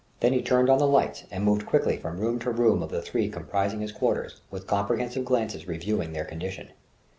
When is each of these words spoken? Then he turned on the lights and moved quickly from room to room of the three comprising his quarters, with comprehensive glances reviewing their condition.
Then 0.19 0.33
he 0.33 0.41
turned 0.41 0.67
on 0.67 0.79
the 0.79 0.87
lights 0.87 1.25
and 1.29 1.43
moved 1.43 1.67
quickly 1.67 1.95
from 1.95 2.17
room 2.17 2.39
to 2.39 2.49
room 2.49 2.81
of 2.81 2.89
the 2.89 3.03
three 3.03 3.29
comprising 3.29 3.81
his 3.81 3.91
quarters, 3.91 4.41
with 4.49 4.65
comprehensive 4.65 5.25
glances 5.25 5.67
reviewing 5.67 6.11
their 6.13 6.25
condition. 6.25 6.69